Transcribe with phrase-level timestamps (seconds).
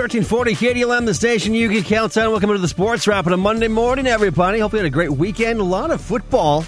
[0.00, 2.30] 1340 KDLM, the station you can count on.
[2.30, 4.58] Welcome to the Sports Wrap on a Monday morning, everybody.
[4.58, 5.60] Hope you had a great weekend.
[5.60, 6.62] A lot of football,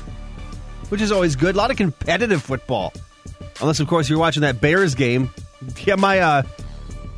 [0.91, 1.55] which is always good.
[1.55, 2.93] A lot of competitive football.
[3.63, 5.31] Unless, of course, you're watching that Bears game.
[5.87, 6.43] Yeah, my uh,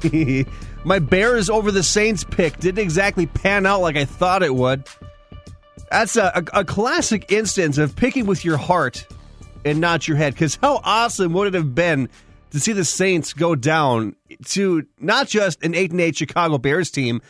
[0.84, 4.86] my Bears over the Saints pick didn't exactly pan out like I thought it would.
[5.90, 9.04] That's a, a, a classic instance of picking with your heart
[9.64, 10.34] and not your head.
[10.34, 12.08] Because how awesome would it have been
[12.54, 16.88] to see the Saints go down to not just an 8 and 8 Chicago Bears
[16.88, 17.20] team,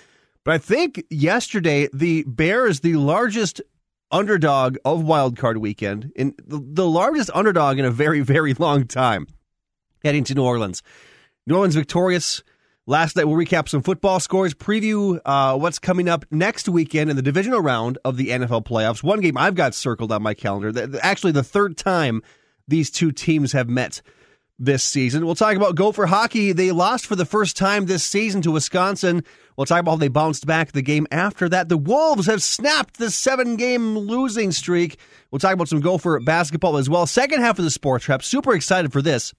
[0.45, 3.62] but I think yesterday the Bears, the largest
[4.10, 9.27] underdog of Wild Card Weekend, the, the largest underdog in a very, very long time,
[10.05, 10.82] heading to New Orleans.
[11.46, 12.43] New Orleans victorious.
[12.87, 17.16] Last night, we'll recap some football scores, preview uh, what's coming up next weekend in
[17.16, 19.02] the divisional round of the NFL playoffs.
[19.02, 20.98] One game I've got circled on my calendar.
[21.01, 22.23] Actually, the third time
[22.68, 24.02] these two teams have met
[24.59, 25.27] this season.
[25.27, 26.53] We'll talk about Gopher hockey.
[26.53, 29.24] They lost for the first time this season to Wisconsin.
[29.57, 31.69] We'll talk about how they bounced back the game after that.
[31.69, 34.99] The Wolves have snapped the seven game losing streak.
[35.30, 37.07] We'll talk about some Gopher basketball as well.
[37.07, 38.23] Second half of the sports wrap.
[38.23, 39.35] Super excited for this.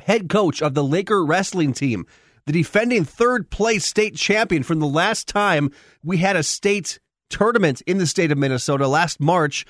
[0.00, 2.06] Head coach of the Laker wrestling team,
[2.46, 5.70] the defending third place state champion from the last time
[6.02, 6.98] we had a state
[7.30, 9.66] tournament in the state of Minnesota last March.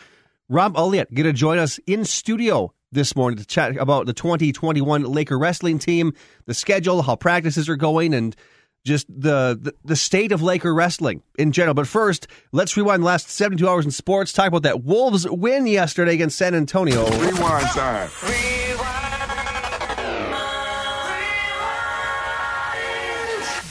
[0.48, 5.04] Rob Elliott going to join us in studio this morning to chat about the 2021
[5.04, 6.14] Laker wrestling team,
[6.46, 8.34] the schedule, how practices are going, and
[8.84, 11.74] just the, the, the state of Laker wrestling in general.
[11.74, 14.32] But first, let's rewind the last 72 hours in sports.
[14.32, 17.04] Talk about that Wolves win yesterday against San Antonio.
[17.18, 18.08] Rewind time.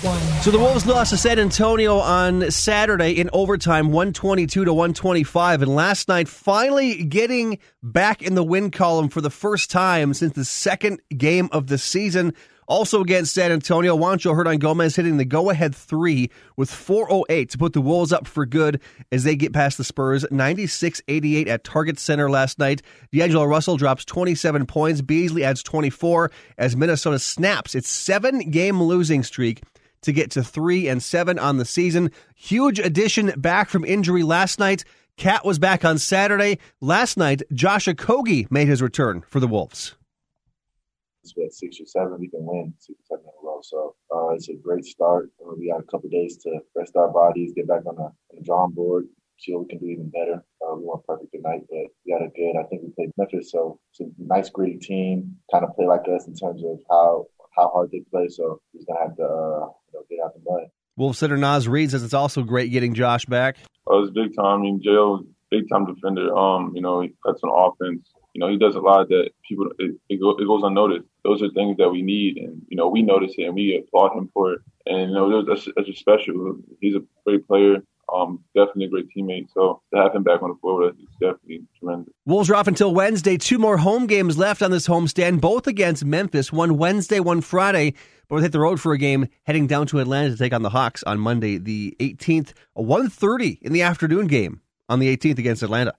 [0.01, 5.63] So the Wolves lost to San Antonio on Saturday in overtime, 122 to 125.
[5.63, 10.33] And last night, finally getting back in the win column for the first time since
[10.33, 12.35] the second game of the season.
[12.67, 17.81] Also against San Antonio, Juancho Hernangomez hitting the go-ahead three with 4.08 to put the
[17.81, 18.79] Wolves up for good
[19.11, 22.83] as they get past the Spurs 96-88 at Target Center last night.
[23.11, 25.01] D'Angelo Russell drops 27 points.
[25.01, 26.29] Beasley adds 24
[26.59, 29.63] as Minnesota snaps its seven-game losing streak
[30.07, 32.11] to get to three and seven on the season.
[32.33, 34.85] Huge addition back from injury last night.
[35.17, 36.59] KAT was back on Saturday.
[36.79, 39.95] Last night, Josh Okogie made his return for the Wolves.
[41.25, 43.59] At six or seven, we can win six or seven in a row.
[43.61, 45.29] So uh, it's a great start.
[45.41, 48.13] Uh, we got a couple days to rest our bodies, get back on the, on
[48.33, 49.07] the drawing board,
[49.37, 50.41] see what we can do even better.
[50.61, 52.55] Uh, we weren't perfect tonight, but we got a good.
[52.57, 55.35] I think we played Memphis, so it's a nice, gritty team.
[55.51, 57.25] Kind of play like us in terms of how
[57.57, 58.27] how hard they play.
[58.29, 60.69] So he's gonna have to uh, you know, get out the mud.
[60.95, 63.57] Wolf center Naz Reid says it's also great getting Josh back.
[63.85, 64.59] Oh, it's big time.
[64.59, 66.35] I mean, Joe, big time defender.
[66.35, 68.09] Um, you know, that's an offense.
[68.33, 71.07] You know, he does a lot that people it, it, go, it goes unnoticed.
[71.23, 74.15] Those are things that we need, and you know, we notice it and we applaud
[74.15, 74.61] him for it.
[74.85, 76.57] And you know, that's, that's just special.
[76.79, 77.77] He's a great player.
[78.13, 79.47] Um, definitely a great teammate.
[79.53, 82.13] So to have him back on the floor is definitely tremendous.
[82.25, 83.37] Wolves are off until Wednesday.
[83.37, 86.51] Two more home games left on this homestand, both against Memphis.
[86.51, 87.91] One Wednesday, one Friday.
[88.27, 90.61] But we'll hit the road for a game heading down to Atlanta to take on
[90.61, 95.37] the Hawks on Monday, the 18th, a 1.30 in the afternoon game on the 18th
[95.39, 95.93] against Atlanta.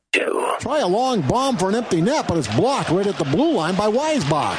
[0.61, 3.53] Try a long bomb for an empty net, but it's blocked right at the blue
[3.55, 4.57] line by Weisbach.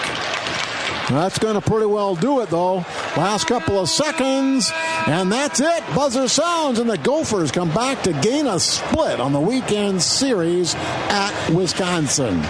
[1.10, 2.86] That's going to pretty well do it, though.
[3.18, 4.72] Last couple of seconds,
[5.08, 5.84] and that's it.
[5.96, 10.76] Buzzer sounds, and the Gophers come back to gain a split on the weekend series
[10.76, 12.44] at Wisconsin.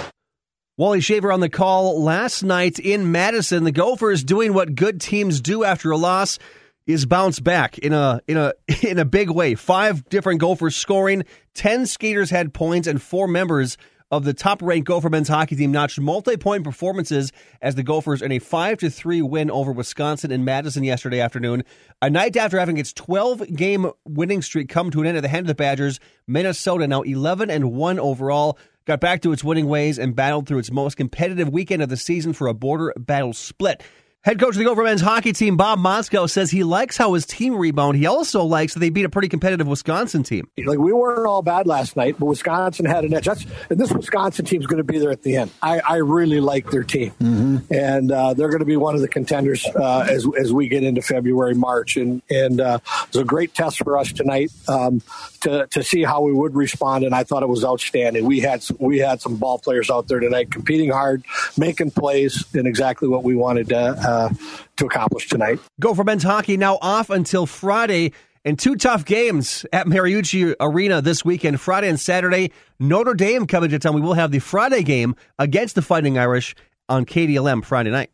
[0.77, 3.63] Wally Shaver on the call last night in Madison.
[3.63, 6.39] The Gophers doing what good teams do after a loss
[6.85, 8.53] is bounce back in a in a
[8.83, 9.55] in a big way.
[9.55, 13.77] Five different Gophers scoring, ten skaters had points, and four members
[14.11, 17.31] of the top ranked Gopher men's hockey team notched multi point performances
[17.61, 21.63] as the Gophers in a 5 to 3 win over Wisconsin in Madison yesterday afternoon.
[22.01, 25.27] A night after having its 12 game winning streak come to an end at the
[25.27, 28.57] hand of the Badgers, Minnesota now 11 and 1 overall.
[28.85, 31.97] Got back to its winning ways and battled through its most competitive weekend of the
[31.97, 33.83] season for a border battle split.
[34.25, 37.25] Head coach of the Gopher men's hockey team, Bob Motzko, says he likes how his
[37.25, 37.95] team rebound.
[37.95, 40.49] He also likes that they beat a pretty competitive Wisconsin team.
[40.57, 43.23] Like we weren't all bad last night, but Wisconsin had an edge.
[43.23, 45.51] That's, and this Wisconsin team is going to be there at the end.
[45.61, 47.73] I, I really like their team, mm-hmm.
[47.73, 50.83] and uh, they're going to be one of the contenders uh, as as we get
[50.83, 55.01] into February, March, and and uh, it was a great test for us tonight um,
[55.39, 57.05] to to see how we would respond.
[57.05, 58.25] And I thought it was outstanding.
[58.25, 61.23] We had some, we had some ball players out there tonight competing hard,
[61.57, 64.29] making plays, and exactly what we wanted to uh,
[64.77, 65.59] to accomplish tonight.
[65.79, 68.13] Gopher men's hockey now off until Friday.
[68.45, 72.51] And two tough games at Mariucci Arena this weekend, Friday and Saturday.
[72.79, 73.93] Notre Dame coming to town.
[73.93, 76.55] We will have the Friday game against the Fighting Irish
[76.87, 78.11] on KDLM Friday night.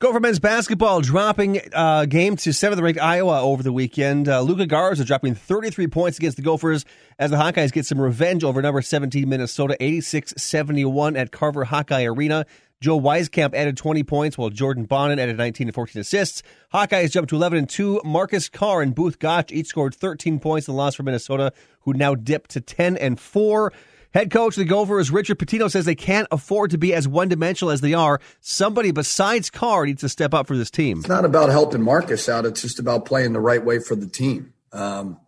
[0.00, 4.28] Gopher men's basketball dropping uh, game to seventh ranked Iowa over the weekend.
[4.28, 6.84] Uh, Luka Garza dropping 33 points against the Gophers
[7.18, 12.04] as the Hawkeyes get some revenge over number 17 Minnesota 86 71 at Carver Hawkeye
[12.04, 12.46] Arena.
[12.80, 16.42] Joe Wieskamp added 20 points, while Jordan Bohannon added 19 and 14 assists.
[16.72, 18.02] Hawkeyes jumped to 11 and 2.
[18.04, 21.92] Marcus Carr and Both Gach each scored 13 points in the loss for Minnesota, who
[21.92, 23.72] now dipped to 10 and 4.
[24.14, 27.28] Head coach of the Gophers, Richard Pitino, says they can't afford to be as one
[27.28, 28.20] dimensional as they are.
[28.40, 31.00] Somebody besides Carr needs to step up for this team.
[31.00, 34.06] It's not about helping Marcus out, it's just about playing the right way for the
[34.06, 34.54] team.
[34.72, 35.18] Um,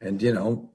[0.00, 0.70] and, you know,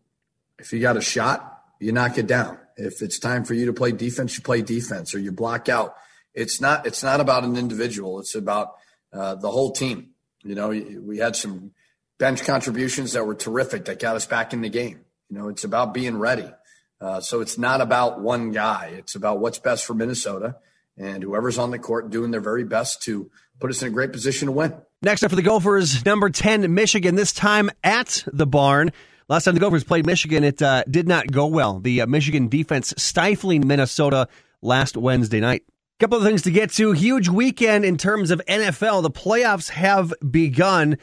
[0.59, 2.57] if you got a shot, you knock it down.
[2.77, 5.95] If it's time for you to play defense, you play defense or you block out.
[6.35, 8.19] It's not it's not about an individual.
[8.19, 8.75] It's about
[9.11, 10.11] uh, the whole team.
[10.43, 11.71] You know, we had some
[12.19, 14.99] bench contributions that were terrific that got us back in the game.
[15.29, 16.49] You know, it's about being ready.
[17.01, 18.93] Uh, so it's not about one guy.
[18.97, 20.57] It's about what's best for Minnesota
[20.97, 23.29] and whoever's on the court doing their very best to
[23.59, 24.73] put us in a great position to win.
[25.01, 28.91] Next up for the Gophers, number 10, Michigan, this time at the barn.
[29.27, 31.79] Last time the Gophers played Michigan, it uh, did not go well.
[31.79, 34.27] The uh, Michigan defense stifling Minnesota
[34.61, 35.63] last Wednesday night.
[35.97, 36.91] Couple of things to get to.
[36.91, 39.01] Huge weekend in terms of NFL.
[39.01, 40.97] The playoffs have begun.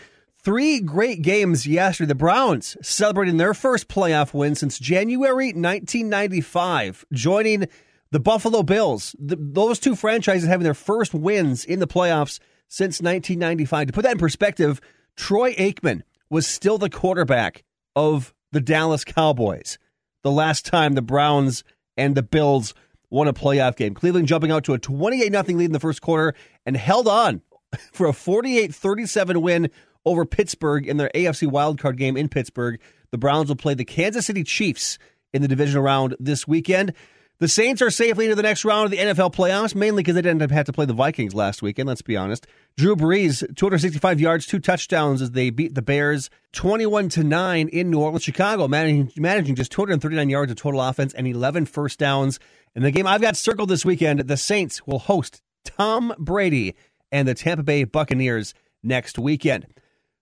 [0.44, 2.08] Three great games yesterday.
[2.08, 7.68] The Browns celebrating their first playoff win since January 1995, joining
[8.10, 9.16] the Buffalo Bills.
[9.18, 12.38] The, those two franchises having their first wins in the playoffs
[12.68, 13.86] since 1995.
[13.86, 14.78] To put that in perspective,
[15.16, 17.64] Troy Aikman was still the quarterback
[17.96, 19.78] of the Dallas Cowboys
[20.22, 21.64] the last time the Browns
[21.96, 22.74] and the Bills
[23.12, 23.94] won a playoff game.
[23.94, 26.34] Cleveland jumping out to a 28 0 lead in the first quarter
[26.66, 27.42] and held on
[27.92, 29.70] for a 48 37 win
[30.04, 32.80] over Pittsburgh in their AFC wildcard game in Pittsburgh.
[33.10, 34.98] The Browns will play the Kansas City Chiefs
[35.32, 36.94] in the divisional round this weekend.
[37.42, 40.22] The Saints are safely into the next round of the NFL playoffs, mainly because they
[40.22, 42.46] didn't have to play the Vikings last weekend, let's be honest.
[42.76, 47.90] Drew Brees, 265 yards, two touchdowns as they beat the Bears 21 to 9 in
[47.90, 48.22] New Orleans.
[48.22, 52.38] Chicago managing, managing just 239 yards of total offense and 11 first downs.
[52.76, 56.76] In the game I've got circled this weekend, the Saints will host Tom Brady
[57.10, 58.54] and the Tampa Bay Buccaneers
[58.84, 59.66] next weekend.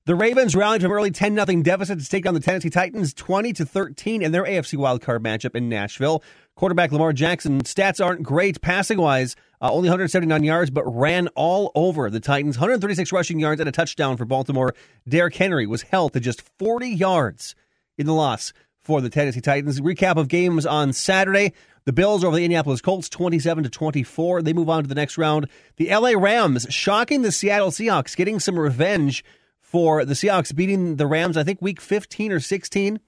[0.06, 3.52] The Ravens rallied from early 10 0 deficit to take down the Tennessee Titans 20
[3.52, 6.22] to 13 in their AFC wildcard matchup in Nashville.
[6.56, 11.70] Quarterback Lamar Jackson stats aren't great passing wise, uh, only 179 yards, but ran all
[11.74, 12.56] over the Titans.
[12.56, 14.74] 136 rushing yards and a touchdown for Baltimore.
[15.06, 17.54] Derrick Henry was held to just 40 yards
[17.98, 19.82] in the loss for the Tennessee Titans.
[19.82, 21.52] Recap of games on Saturday.
[21.84, 24.40] The Bills over the Indianapolis Colts 27 to 24.
[24.40, 25.46] They move on to the next round.
[25.76, 29.22] The LA Rams shocking the Seattle Seahawks, getting some revenge
[29.70, 32.98] for the Seahawks beating the Rams, I think week 15 or 16,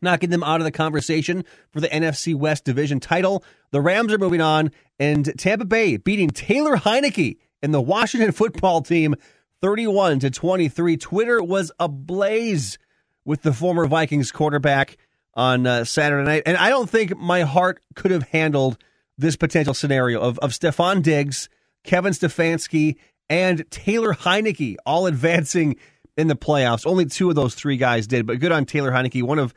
[0.00, 3.42] knocking them out of the conversation for the NFC West division title.
[3.72, 8.80] The Rams are moving on, and Tampa Bay beating Taylor Heinicke and the Washington football
[8.80, 9.16] team
[9.60, 10.96] 31 to 23.
[10.98, 12.78] Twitter was ablaze
[13.24, 14.98] with the former Vikings quarterback
[15.34, 16.44] on uh, Saturday night.
[16.46, 18.78] And I don't think my heart could have handled
[19.16, 21.48] this potential scenario of, of Stefon Diggs,
[21.82, 22.98] Kevin Stefanski,
[23.28, 25.76] and Taylor Heinicke all advancing
[26.16, 26.86] in the playoffs.
[26.86, 29.22] Only two of those three guys did, but good on Taylor Heinicke.
[29.22, 29.54] One of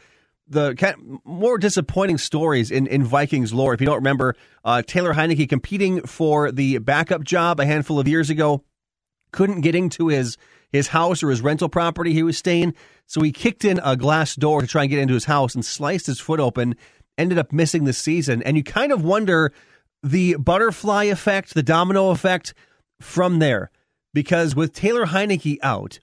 [0.47, 3.73] the more disappointing stories in, in Vikings lore.
[3.73, 4.35] If you don't remember,
[4.65, 8.63] uh, Taylor Heinicke competing for the backup job a handful of years ago,
[9.31, 10.37] couldn't get into his
[10.69, 12.73] his house or his rental property he was staying,
[13.05, 15.65] so he kicked in a glass door to try and get into his house and
[15.65, 16.75] sliced his foot open.
[17.17, 19.51] Ended up missing the season, and you kind of wonder
[20.01, 22.53] the butterfly effect, the domino effect
[23.03, 23.71] from there
[24.13, 25.99] because with Taylor Heinicke out,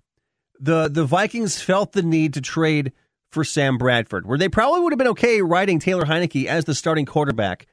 [0.59, 2.93] the the Vikings felt the need to trade
[3.31, 6.75] for Sam Bradford, where they probably would have been okay riding Taylor Heinicke as the
[6.75, 7.67] starting quarterback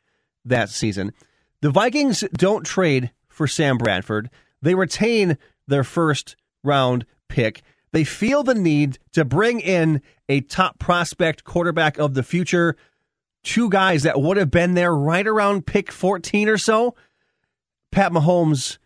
[0.43, 1.13] that season.
[1.61, 4.29] The Vikings don't trade for Sam Bradford.
[4.61, 7.61] They retain their first round pick.
[7.91, 12.75] They feel the need to bring in a top prospect quarterback of the future.
[13.43, 16.95] Two guys that would have been there right around pick 14 or so.
[17.91, 18.77] Pat Mahomes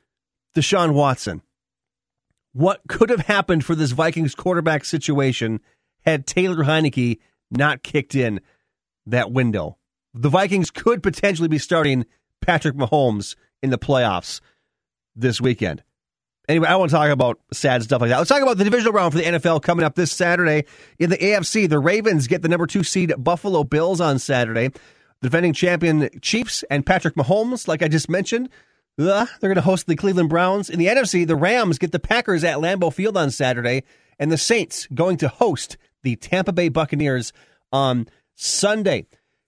[0.56, 1.42] Deshaun Watson.
[2.54, 5.60] What could have happened for this Vikings quarterback situation
[6.02, 7.20] had Taylor Heinicke
[7.52, 8.42] not kicked in
[9.06, 9.78] that window?
[10.14, 12.06] The Vikings could potentially be starting
[12.42, 14.42] Patrick Mahomes in the playoffs
[15.16, 15.84] this weekend.
[16.48, 18.18] Anyway, I want to talk about sad stuff like that.
[18.18, 20.66] Let's talk about the divisional round for the NFL coming up this Saturday.
[20.98, 24.70] In the AFC, the Ravens get the number two seed Buffalo Bills on Saturday.
[24.70, 28.50] The defending champion Chiefs and Patrick Mahomes, like I just mentioned,
[29.00, 30.70] they're going to host the Cleveland Browns.
[30.70, 33.84] In the NFC, the Rams get the Packers at Lambeau Field on Saturday,
[34.18, 37.32] and the Saints going to host the Tampa Bay Buccaneers
[37.72, 39.06] on Sunday.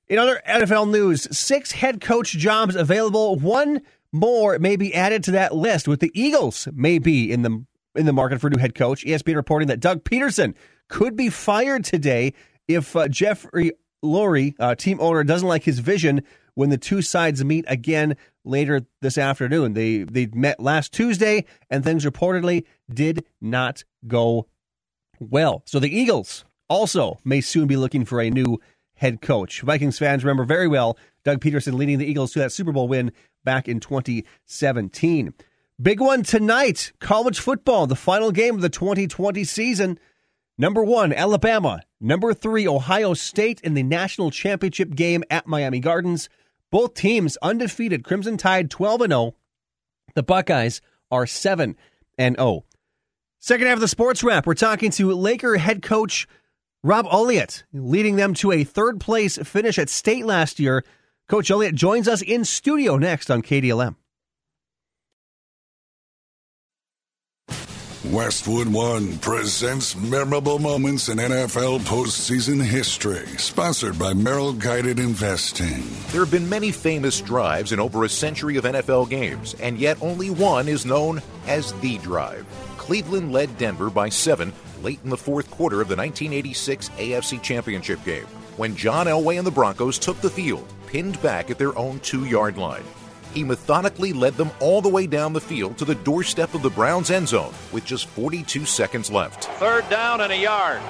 [0.08, 3.82] In other NFL news, six head coach jobs available, one
[4.14, 8.06] more may be added to that list, with the Eagles may be in the in
[8.06, 9.04] the market for a new head coach.
[9.06, 10.54] ESPN reporting that Doug Pederson
[10.88, 12.34] could be fired today
[12.70, 16.24] if uh, Jeffrey Lurie, uh, team owner, doesn't like his vision
[16.62, 18.16] when the two sides meet again
[18.46, 19.74] later this afternoon.
[19.74, 24.46] They they met last Tuesday, and things reportedly did not go
[25.20, 25.64] well.
[25.66, 28.62] So the Eagles also may soon be looking for a new
[28.94, 29.62] head coach.
[29.62, 33.12] Vikings fans remember very well Doug Pederson leading the Eagles to that Super Bowl win
[33.44, 35.34] back in 2017.
[35.82, 39.98] Big one tonight college football, the final game of the 2020 season.
[40.60, 41.82] Number one, Alabama.
[42.00, 46.30] Number three, Ohio State in the national championship game at Miami Gardens.
[46.72, 48.04] Both teams undefeated.
[48.04, 49.36] Crimson Tide 12 and 0.
[50.16, 51.76] The Buckeyes are 7
[52.18, 52.66] and 0.
[53.40, 56.28] Second half of the sports wrap, we're talking to Laker head coach
[56.84, 60.84] Rob Elliott, leading them to a third place finish at state last year.
[61.28, 63.96] Coach Elliott joins us in studio next on KDLM.
[68.06, 75.84] Westwood One presents memorable moments in NFL postseason history, sponsored by Merrill Guided Investing.
[76.08, 80.02] There have been many famous drives in over a century of NFL games, and yet
[80.02, 82.44] only one is known as the drive.
[82.78, 88.04] Cleveland led Denver by seven late in the fourth quarter of the 1986 AFC Championship
[88.04, 88.26] game
[88.58, 92.26] when John Elway and the Broncos took the field, pinned back at their own two
[92.26, 92.84] yard line.
[93.34, 96.70] He methodically led them all the way down the field to the doorstep of the
[96.70, 99.46] Browns' end zone with just 42 seconds left.
[99.60, 100.82] Third down and a yard.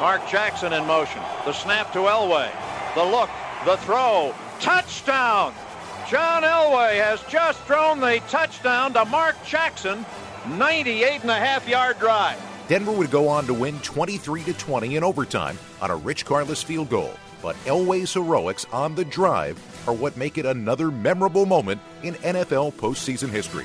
[0.00, 1.20] Mark Jackson in motion.
[1.44, 2.50] The snap to Elway.
[2.94, 3.30] The look,
[3.64, 4.32] the throw.
[4.60, 5.52] Touchdown!
[6.08, 10.06] John Elway has just thrown the touchdown to Mark Jackson.
[10.56, 12.40] 98 and a half yard drive.
[12.68, 16.64] Denver would go on to win 23 to 20 in overtime on a Rich Karlis
[16.64, 17.12] field goal.
[17.42, 19.58] But Elway's heroics on the drive
[19.88, 23.64] are what make it another memorable moment in NFL postseason history.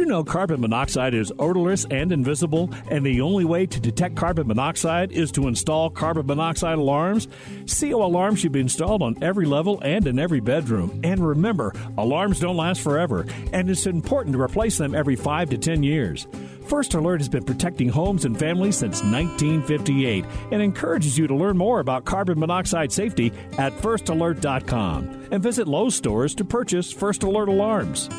[0.05, 5.11] know carbon monoxide is odorless and invisible, and the only way to detect carbon monoxide
[5.11, 7.27] is to install carbon monoxide alarms?
[7.67, 11.01] CO alarms should be installed on every level and in every bedroom.
[11.03, 15.57] And remember, alarms don't last forever, and it's important to replace them every 5 to
[15.57, 16.27] 10 years.
[16.67, 21.57] First Alert has been protecting homes and families since 1958 and encourages you to learn
[21.57, 27.49] more about carbon monoxide safety at firstalert.com and visit Lowe's stores to purchase First Alert
[27.49, 28.09] alarms.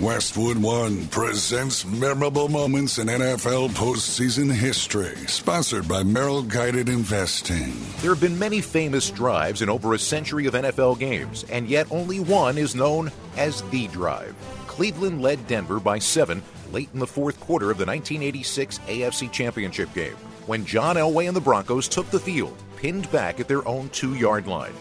[0.00, 7.72] Westwood One presents memorable moments in NFL postseason history, sponsored by Merrill Guided Investing.
[8.02, 11.86] There have been many famous drives in over a century of NFL games, and yet
[11.90, 14.34] only one is known as the drive.
[14.66, 19.92] Cleveland led Denver by seven late in the fourth quarter of the 1986 AFC Championship
[19.94, 23.88] game when John Elway and the Broncos took the field, pinned back at their own
[23.88, 24.74] two yard line.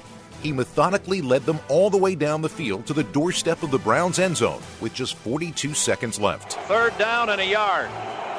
[0.45, 3.79] He methodically led them all the way down the field to the doorstep of the
[3.79, 6.53] Browns' end zone with just 42 seconds left.
[6.67, 7.89] Third down and a yard.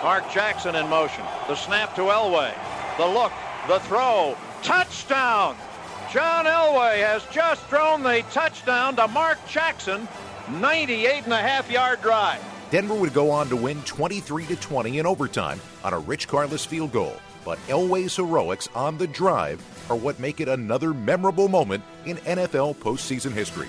[0.04, 1.24] Mark Jackson in motion.
[1.48, 2.54] The snap to Elway.
[2.96, 3.32] The look,
[3.66, 4.36] the throw.
[4.62, 5.56] Touchdown!
[6.12, 10.06] John Elway has just thrown the touchdown to Mark Jackson.
[10.60, 12.40] 98 and a half yard drive.
[12.70, 16.64] Denver would go on to win 23 to 20 in overtime on a Rich Karlis
[16.64, 17.16] field goal.
[17.44, 22.76] But Elway's heroics on the drive are what make it another memorable moment in NFL
[22.76, 23.68] postseason history.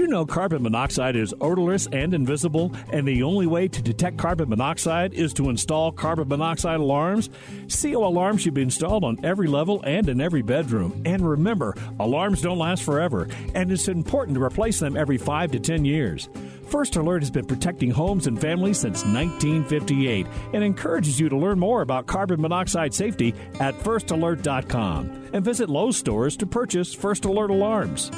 [0.07, 5.13] know carbon monoxide is odorless and invisible, and the only way to detect carbon monoxide
[5.13, 7.29] is to install carbon monoxide alarms?
[7.69, 11.01] CO alarms should be installed on every level and in every bedroom.
[11.05, 15.59] And remember, alarms don't last forever, and it's important to replace them every 5 to
[15.59, 16.29] 10 years.
[16.67, 21.59] First Alert has been protecting homes and families since 1958 and encourages you to learn
[21.59, 27.49] more about carbon monoxide safety at firstalert.com and visit Lowe's stores to purchase First Alert
[27.49, 28.09] alarms.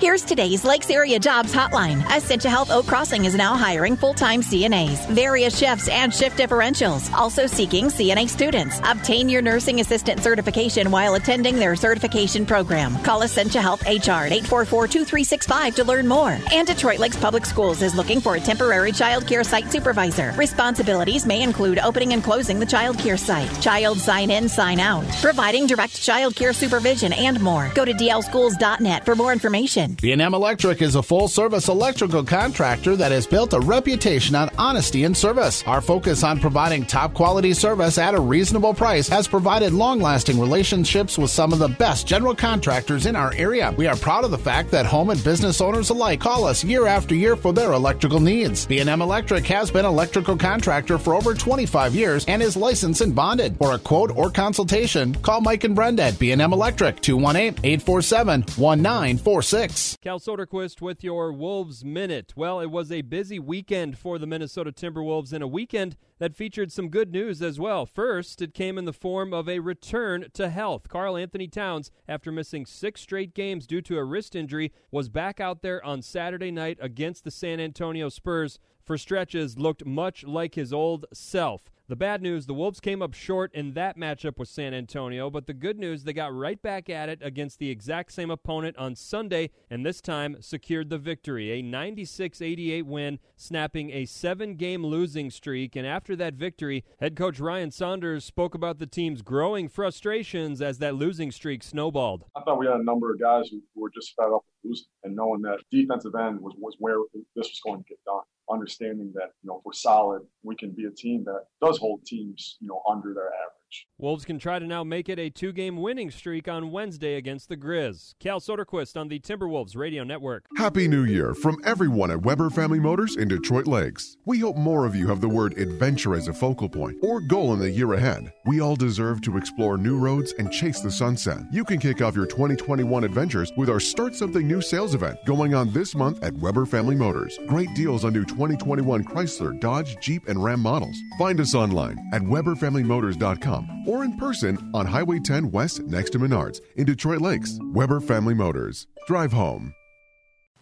[0.00, 2.04] Here's today's Lakes Area Jobs Hotline.
[2.10, 7.12] Essentia Health Oak Crossing is now hiring full-time CNAs, various shifts, and shift differentials.
[7.12, 8.80] Also seeking CNA students.
[8.84, 13.00] Obtain your nursing assistant certification while attending their certification program.
[13.04, 16.40] Call Essentia Health HR at 844-2365 to learn more.
[16.52, 20.34] And Detroit Lakes Public Schools is looking for a temporary child care site supervisor.
[20.36, 25.04] Responsibilities may include opening and closing the child care site, child sign in, sign out,
[25.22, 27.70] providing direct child care supervision, and more.
[27.76, 29.93] Go to dlschools.net for more information.
[30.00, 35.16] B&M Electric is a full-service electrical contractor that has built a reputation on honesty and
[35.16, 35.62] service.
[35.66, 41.30] Our focus on providing top-quality service at a reasonable price has provided long-lasting relationships with
[41.30, 43.74] some of the best general contractors in our area.
[43.76, 46.86] We are proud of the fact that home and business owners alike call us year
[46.86, 48.66] after year for their electrical needs.
[48.66, 53.56] B&M Electric has been electrical contractor for over 25 years and is licensed and bonded.
[53.58, 59.73] For a quote or consultation, call Mike and Brenda at B&M Electric 218-847-1946.
[59.74, 62.34] Cal Soderquist with your Wolves Minute.
[62.36, 66.70] Well, it was a busy weekend for the Minnesota Timberwolves and a weekend that featured
[66.70, 67.86] some good news as well.
[67.86, 70.88] First, it came in the form of a return to health.
[70.88, 75.40] Karl Anthony Towns, after missing six straight games due to a wrist injury, was back
[75.40, 80.54] out there on Saturday night against the San Antonio Spurs for stretches, looked much like
[80.54, 81.70] his old self.
[81.86, 85.46] The bad news, the Wolves came up short in that matchup with San Antonio, but
[85.46, 88.96] the good news, they got right back at it against the exact same opponent on
[88.96, 91.50] Sunday, and this time secured the victory.
[91.52, 95.76] A 96 88 win, snapping a seven game losing streak.
[95.76, 100.78] And after that victory, head coach Ryan Saunders spoke about the team's growing frustrations as
[100.78, 102.24] that losing streak snowballed.
[102.34, 104.86] I thought we had a number of guys who were just fed up with losing
[105.02, 106.96] and knowing that defensive end was, was where
[107.36, 110.70] this was going to get done understanding that you know if we're solid, we can
[110.70, 113.63] be a team that does hold teams you know under their average.
[113.96, 117.56] Wolves can try to now make it a two-game winning streak on Wednesday against the
[117.56, 118.14] Grizz.
[118.18, 120.46] Cal Soderquist on the Timberwolves Radio Network.
[120.56, 124.16] Happy New Year from everyone at Weber Family Motors in Detroit Lakes.
[124.26, 127.52] We hope more of you have the word adventure as a focal point or goal
[127.54, 128.32] in the year ahead.
[128.46, 131.38] We all deserve to explore new roads and chase the sunset.
[131.52, 135.54] You can kick off your 2021 adventures with our Start Something New sales event going
[135.54, 137.38] on this month at Weber Family Motors.
[137.46, 140.96] Great deals on new 2021 Chrysler, Dodge, Jeep, and Ram models.
[141.18, 146.60] Find us online at WeberFamilyMotors.com or in person on Highway 10 West next to Menards
[146.76, 147.58] in Detroit Lakes.
[147.72, 148.86] Weber Family Motors.
[149.06, 149.74] Drive home.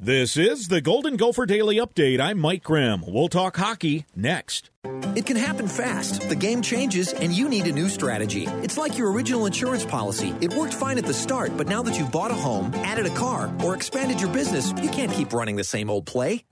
[0.01, 2.19] This is the Golden Gopher Daily Update.
[2.19, 3.05] I'm Mike Grimm.
[3.07, 4.69] We'll talk hockey next.
[5.15, 6.29] It can happen fast.
[6.29, 8.49] The game changes, and you need a new strategy.
[8.65, 10.35] It's like your original insurance policy.
[10.41, 13.15] It worked fine at the start, but now that you've bought a home, added a
[13.15, 16.43] car, or expanded your business, you can't keep running the same old play.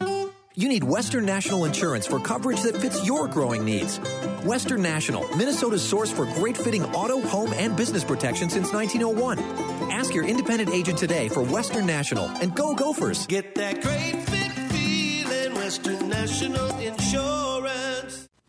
[0.56, 3.98] You need Western National Insurance for coverage that fits your growing needs.
[4.44, 9.38] Western National, Minnesota's source for great fitting auto, home, and business protection since 1901.
[9.92, 13.28] Ask your independent agent today for Western National and go Gophers.
[13.28, 17.39] Get that great fit feeling, Western National Insurance.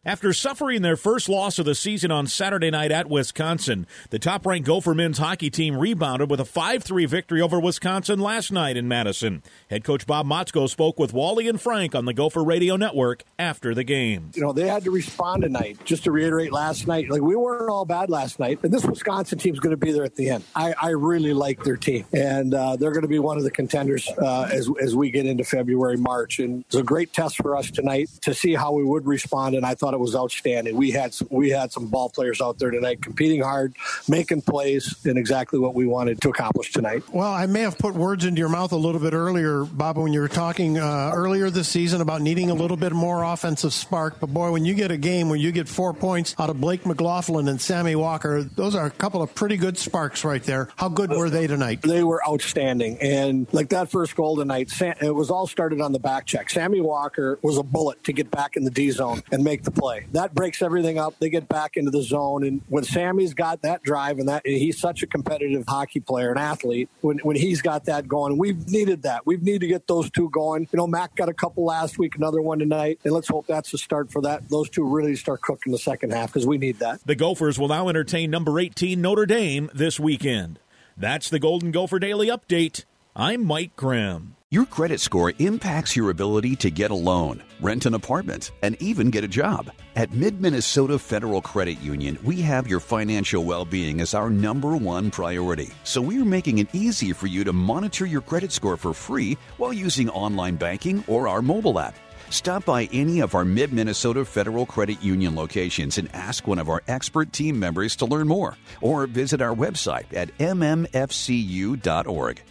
[0.03, 4.47] After suffering their first loss of the season on Saturday night at Wisconsin, the top
[4.47, 8.77] ranked Gopher men's hockey team rebounded with a 5 3 victory over Wisconsin last night
[8.77, 9.43] in Madison.
[9.69, 13.75] Head coach Bob Motzko spoke with Wally and Frank on the Gopher Radio Network after
[13.75, 14.31] the game.
[14.33, 15.77] You know, they had to respond tonight.
[15.85, 19.37] Just to reiterate last night, like we weren't all bad last night, and this Wisconsin
[19.37, 20.43] team's going to be there at the end.
[20.55, 23.51] I, I really like their team, and uh, they're going to be one of the
[23.51, 26.39] contenders uh, as, as we get into February, March.
[26.39, 29.63] And it's a great test for us tonight to see how we would respond, and
[29.63, 30.75] I thought it was outstanding.
[30.75, 33.75] We had some, we had some ball players out there tonight competing hard,
[34.07, 37.03] making plays, and exactly what we wanted to accomplish tonight.
[37.13, 40.13] Well, I may have put words into your mouth a little bit earlier, Bob, when
[40.13, 44.19] you were talking uh, earlier this season about needing a little bit more offensive spark.
[44.19, 46.85] But boy, when you get a game where you get four points out of Blake
[46.85, 50.69] McLaughlin and Sammy Walker, those are a couple of pretty good sparks right there.
[50.75, 51.81] How good were they tonight?
[51.81, 55.91] They were outstanding, and like that first goal tonight, Sam, it was all started on
[55.91, 56.49] the back check.
[56.49, 59.71] Sammy Walker was a bullet to get back in the D zone and make the
[59.81, 60.05] play.
[60.11, 61.15] That breaks everything up.
[61.19, 64.79] They get back into the zone, and when Sammy's got that drive and that he's
[64.79, 66.89] such a competitive hockey player, an athlete.
[67.01, 69.25] When when he's got that going, we've needed that.
[69.25, 70.67] We've needed to get those two going.
[70.71, 73.71] You know, Mac got a couple last week, another one tonight, and let's hope that's
[73.71, 74.49] the start for that.
[74.49, 77.01] Those two really start cooking the second half because we need that.
[77.05, 80.59] The Gophers will now entertain number 18 Notre Dame this weekend.
[80.95, 82.85] That's the Golden Gopher Daily Update.
[83.15, 84.35] I'm Mike Grimm.
[84.53, 89.09] Your credit score impacts your ability to get a loan, rent an apartment, and even
[89.09, 89.71] get a job.
[89.95, 94.75] At Mid Minnesota Federal Credit Union, we have your financial well being as our number
[94.75, 95.69] one priority.
[95.85, 99.71] So we're making it easy for you to monitor your credit score for free while
[99.71, 101.95] using online banking or our mobile app.
[102.29, 106.67] Stop by any of our Mid Minnesota Federal Credit Union locations and ask one of
[106.67, 108.57] our expert team members to learn more.
[108.81, 111.77] Or visit our website at mmfcu.org.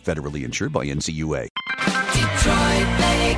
[0.02, 1.59] Federally insured by NCUA.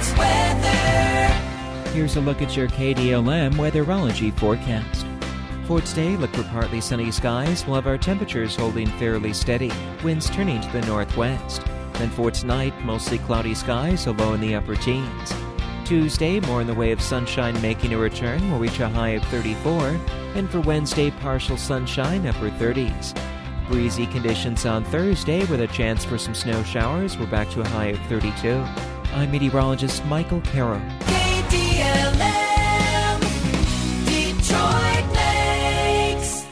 [0.02, 1.90] Lakes weather.
[1.92, 5.06] Here's a look at your KDLM weatherology forecast.
[5.66, 7.64] For today, look for partly sunny skies.
[7.64, 9.70] We'll have our temperatures holding fairly steady,
[10.02, 11.62] winds turning to the northwest.
[11.94, 15.32] Then for tonight, mostly cloudy skies, a low in the upper teens.
[15.84, 19.24] Tuesday, more in the way of sunshine making a return, will reach a high of
[19.26, 20.00] 34.
[20.34, 23.16] And for Wednesday, partial sunshine, upper 30s.
[23.68, 27.16] Breezy conditions on Thursday with a chance for some snow showers.
[27.16, 28.64] We're back to a high of 32.
[29.12, 30.80] I'm meteorologist Michael Carroll.
[31.00, 32.10] KDLM.
[34.06, 36.46] Detroit Lakes.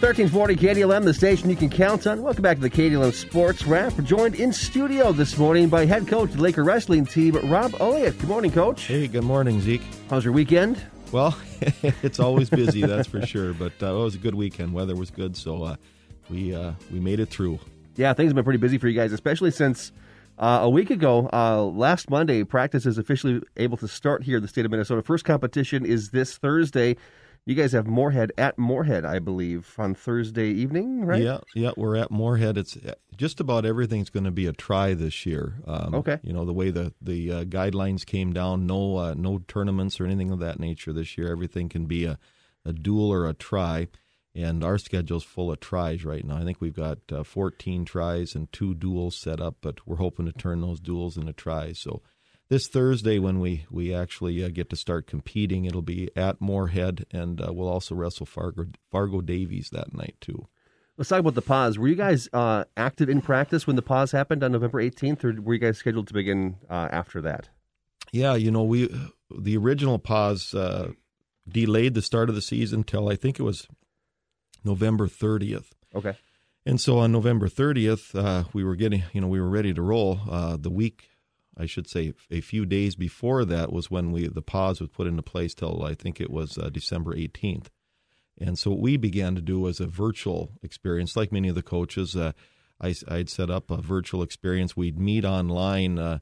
[0.00, 2.22] 1340 KDLM, the station you can count on.
[2.22, 3.98] Welcome back to the KDLM Sports Wrap.
[3.98, 7.74] We're joined in studio this morning by head coach of the Laker wrestling team, Rob
[7.80, 8.16] Elliott.
[8.18, 8.84] Good morning, coach.
[8.84, 9.82] Hey, good morning, Zeke.
[10.08, 10.80] How's your weekend?
[11.12, 11.36] Well,
[11.82, 13.52] it's always busy, that's for sure.
[13.52, 14.72] But uh, it was a good weekend.
[14.72, 15.76] Weather was good, so uh,
[16.28, 17.58] we uh, we made it through.
[17.96, 19.92] Yeah, things have been pretty busy for you guys, especially since
[20.40, 24.42] uh, a week ago, uh, last Monday, practice is officially able to start here in
[24.42, 25.02] the state of Minnesota.
[25.02, 26.96] First competition is this Thursday.
[27.50, 31.20] You guys have Moorhead at Moorhead, I believe, on Thursday evening, right?
[31.20, 32.56] Yeah, yeah, we're at Moorhead.
[32.56, 35.56] It's uh, just about everything's going to be a try this year.
[35.66, 36.20] Um, Okay.
[36.22, 40.06] You know the way the the uh, guidelines came down, no uh, no tournaments or
[40.06, 41.32] anything of that nature this year.
[41.32, 42.20] Everything can be a,
[42.64, 43.88] a duel or a try,
[44.32, 46.36] and our schedule's full of tries right now.
[46.36, 50.26] I think we've got uh, 14 tries and two duels set up, but we're hoping
[50.26, 51.80] to turn those duels into tries.
[51.80, 52.00] So
[52.50, 57.06] this Thursday, when we we actually uh, get to start competing, it'll be at Moorhead,
[57.12, 60.48] and uh, we'll also wrestle Fargo Fargo Davies that night too.
[60.98, 61.78] Let's talk about the pause.
[61.78, 65.40] Were you guys uh, active in practice when the pause happened on November 18th, or
[65.40, 67.48] were you guys scheduled to begin uh, after that?
[68.12, 68.92] Yeah, you know, we
[69.30, 70.90] the original pause uh,
[71.48, 73.68] delayed the start of the season till I think it was
[74.64, 75.70] November 30th.
[75.94, 76.16] Okay.
[76.66, 79.80] And so on November 30th, uh, we were getting, you know, we were ready to
[79.80, 80.20] roll.
[80.28, 81.09] Uh, the week,
[81.56, 85.06] I should say, a few days before that was when we the pause was put
[85.06, 87.66] into place till I think it was uh, December 18th.
[88.40, 91.62] And so what we began to do was a virtual experience, like many of the
[91.62, 92.16] coaches.
[92.16, 92.32] Uh,
[92.80, 94.76] I, I'd set up a virtual experience.
[94.76, 96.18] We'd meet online uh,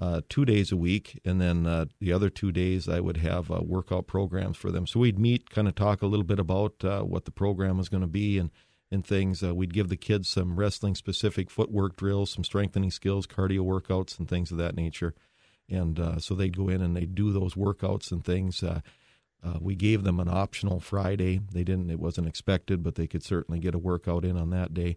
[0.00, 3.50] uh, two days a week, and then uh, the other two days I would have
[3.50, 4.86] uh, workout programs for them.
[4.86, 8.00] So we'd meet, kind of talk a little bit about what the program was going
[8.00, 8.50] to be and
[8.90, 9.42] and things.
[9.42, 14.18] Uh, we'd give the kids some wrestling specific footwork drills, some strengthening skills, cardio workouts,
[14.18, 15.14] and things of that nature.
[15.68, 18.62] And uh, so they'd go in and they'd do those workouts and things.
[18.62, 18.80] Uh,
[19.44, 21.40] uh, we gave them an optional Friday.
[21.52, 24.74] They didn't; it wasn't expected, but they could certainly get a workout in on that
[24.74, 24.96] day.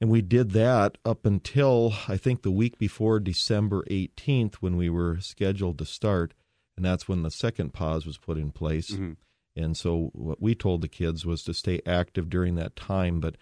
[0.00, 4.88] And we did that up until I think the week before December 18th when we
[4.90, 6.34] were scheduled to start.
[6.76, 8.90] And that's when the second pause was put in place.
[8.90, 9.16] Mhm.
[9.56, 13.36] And so what we told the kids was to stay active during that time, but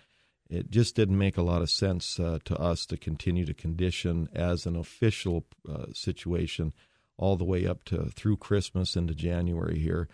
[0.51, 4.29] it just didn't make a lot of sense uh, to us to continue to condition
[4.35, 6.75] as an official uh, situation
[7.16, 10.09] all the way up to through Christmas into January here.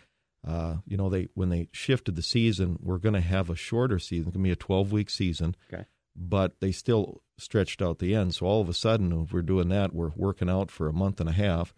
[0.46, 3.98] Uh, you know, they when they shifted the season, we're going to have a shorter
[3.98, 4.28] season.
[4.28, 5.84] It's going to be a 12 week season Okay.
[6.14, 8.34] but they still stretched out the end.
[8.36, 11.18] So all of a sudden, if we're doing that, we're working out for a month
[11.20, 11.74] and a half,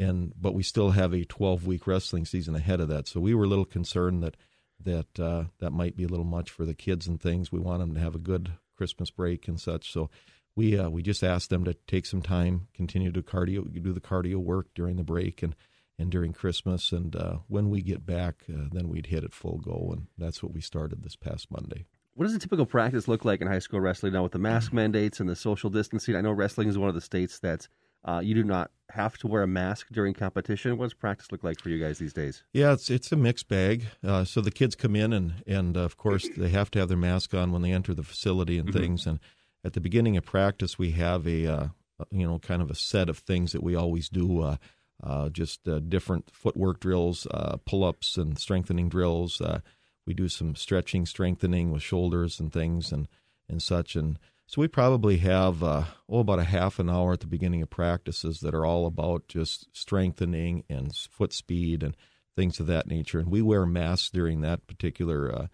[0.00, 3.06] and but we still have a 12 week wrestling season ahead of that.
[3.06, 4.36] So we were a little concerned that
[4.82, 7.52] that uh, that might be a little much for the kids and things.
[7.52, 9.92] We want them to have a good Christmas break and such.
[9.92, 10.08] So
[10.56, 14.00] we uh, we just asked them to take some time, continue to cardio, do the
[14.00, 15.54] cardio work during the break and
[15.98, 19.58] and during Christmas, and uh, when we get back, uh, then we'd hit it full
[19.58, 21.84] go, and that's what we started this past Monday.
[22.14, 24.72] What does a typical practice look like in high school wrestling now with the mask
[24.72, 26.16] mandates and the social distancing?
[26.16, 27.68] I know wrestling is one of the states that
[28.04, 30.76] uh, you do not have to wear a mask during competition.
[30.76, 32.42] What does practice look like for you guys these days?
[32.52, 33.86] Yeah, it's it's a mixed bag.
[34.04, 36.88] Uh, so the kids come in and and uh, of course they have to have
[36.88, 38.72] their mask on when they enter the facility and Mhm.
[38.72, 39.06] things.
[39.06, 39.20] And
[39.64, 41.68] at the beginning of practice, we have a uh,
[42.10, 44.40] you know kind of a set of things that we always do.
[44.42, 44.56] Uh,
[45.02, 49.40] uh, just uh, different footwork drills, uh, pull ups, and strengthening drills.
[49.40, 49.60] Uh,
[50.06, 53.08] we do some stretching, strengthening with shoulders and things and
[53.48, 53.96] and such.
[53.96, 54.18] And
[54.50, 57.70] so we probably have uh, oh about a half an hour at the beginning of
[57.70, 61.96] practices that are all about just strengthening and foot speed and
[62.34, 63.20] things of that nature.
[63.20, 65.46] And we wear masks during that particular uh,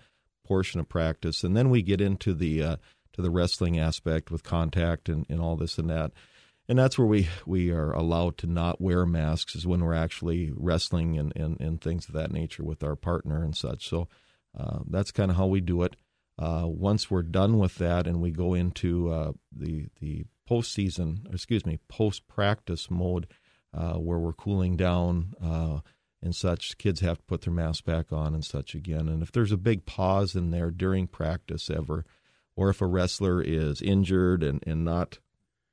[0.47, 2.77] portion of practice, and then we get into the uh,
[3.13, 6.13] to the wrestling aspect with contact and, and all this and that.
[6.67, 10.55] And that's where we, we are allowed to not wear masks is when we're actually
[10.57, 13.91] wrestling and, and, and things of that nature with our partner and such.
[13.91, 14.09] So
[14.59, 15.97] uh, that's kind of how we do it.
[16.39, 21.65] Uh, once we're done with that and we go into uh, the the postseason, excuse
[21.65, 23.27] me, post practice mode,
[23.75, 25.81] uh, where we're cooling down uh,
[26.23, 29.09] and such, kids have to put their mask back on and such again.
[29.09, 32.05] And if there's a big pause in there during practice ever,
[32.57, 35.19] or if a wrestler is injured and, and not,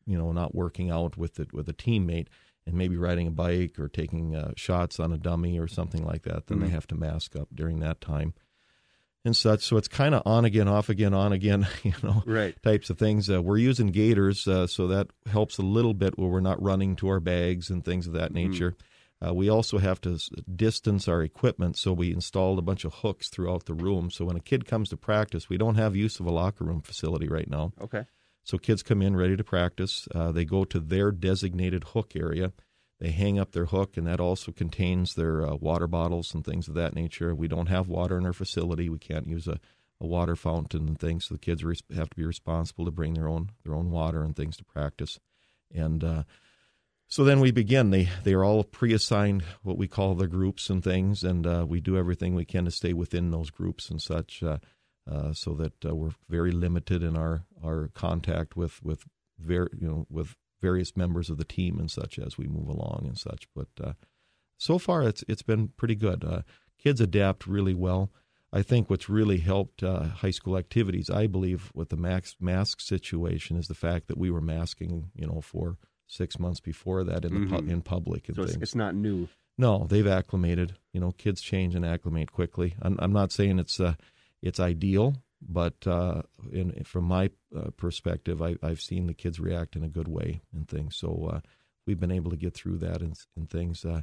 [0.06, 2.28] you know, not working out with it with a teammate
[2.65, 6.23] and maybe riding a bike or taking uh, shots on a dummy or something like
[6.23, 6.67] that, then mm-hmm.
[6.67, 8.34] they have to mask up during that time
[9.25, 9.62] and such.
[9.62, 12.55] So it's kind of on again, off again, on again, you know, right.
[12.63, 13.29] types of things.
[13.29, 16.95] Uh, we're using gaiters, uh, so that helps a little bit where we're not running
[16.97, 18.51] to our bags and things of that mm-hmm.
[18.51, 18.71] nature.
[18.71, 18.88] Mm-hmm.
[19.23, 20.19] Uh, we also have to
[20.53, 24.12] distance our equipment, so we installed a bunch of hooks throughout the room.
[24.12, 26.81] So when a kid comes to practice, we don't have use of a locker room
[26.81, 27.71] facility right now.
[27.81, 28.03] Okay.
[28.43, 30.09] So kids come in ready to practice.
[30.13, 32.51] Uh, they go to their designated hook area
[33.03, 36.69] they hang up their hook, and that also contains their uh, water bottles and things
[36.69, 37.35] of that nature.
[37.35, 38.87] We don't have water in our facility.
[38.87, 39.59] We can't use a,
[39.99, 41.25] a water fountain and things.
[41.25, 41.61] So the kids
[41.93, 45.19] have to be responsible to bring their own their own water and things to practice.
[45.69, 46.23] And uh,
[47.09, 47.89] so then we begin.
[47.89, 51.81] They they are all pre-assigned what we call the groups and things, and uh, we
[51.81, 54.59] do everything we can to stay within those groups and such, uh,
[55.11, 59.03] uh, so that uh, we're very limited in our our contact with with
[59.37, 63.04] very you know with various members of the team and such as we move along
[63.06, 63.47] and such.
[63.54, 63.93] But uh,
[64.58, 66.23] so far, it's it's been pretty good.
[66.23, 66.41] Uh,
[66.82, 68.10] kids adapt really well.
[68.52, 72.80] I think what's really helped uh, high school activities, I believe, with the mask mask
[72.80, 77.26] situation, is the fact that we were masking, you know, for six months before that
[77.26, 77.56] in mm-hmm.
[77.56, 78.56] pu- in public and so things.
[78.56, 79.28] It's, it's not new.
[79.58, 80.76] No, they've acclimated.
[80.93, 82.76] You know, kids change and acclimate quickly.
[82.82, 83.95] I'm, I'm not saying it's uh,
[84.41, 85.15] it's ideal,
[85.47, 89.89] but uh, in, from my uh, perspective, I, have seen the kids react in a
[89.89, 90.95] good way and things.
[90.95, 91.39] So uh,
[91.86, 93.86] we've been able to get through that and, and things.
[93.86, 94.01] Uh,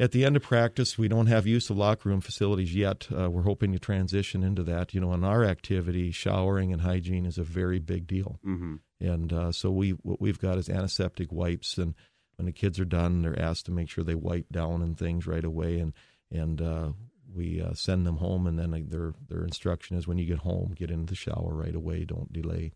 [0.00, 3.08] at the end of practice, we don't have use of locker room facilities yet.
[3.16, 4.94] Uh, we're hoping to transition into that.
[4.94, 8.76] You know, in our activity, showering and hygiene is a very big deal, mm-hmm.
[9.00, 11.94] and uh, so we what we've got is antiseptic wipes, and
[12.36, 15.26] when the kids are done, they're asked to make sure they wipe down and things
[15.26, 15.92] right away, and
[16.30, 16.94] and
[17.38, 20.74] we uh, send them home, and then their their instruction is when you get home,
[20.76, 22.72] get into the shower right away, don't delay,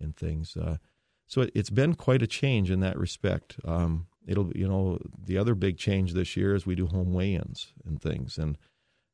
[0.00, 0.56] and things.
[0.56, 0.78] Uh,
[1.26, 3.56] so it, has been quite a change in that respect.
[3.64, 7.74] Um, it'll you know the other big change this year is we do home weigh-ins
[7.86, 8.56] and things, and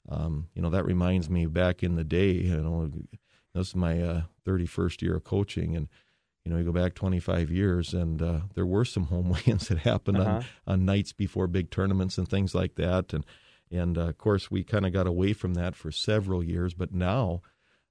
[0.09, 2.31] um, you know that reminds me back in the day.
[2.33, 2.91] You know,
[3.55, 5.89] this is my uh, 31st year of coaching, and
[6.45, 9.79] you know, you go back 25 years, and uh, there were some home weigh-ins that
[9.79, 10.31] happened uh-huh.
[10.31, 13.13] on, on nights before big tournaments and things like that.
[13.13, 13.25] And
[13.75, 16.75] and uh, of course, we kind of got away from that for several years.
[16.75, 17.43] But now,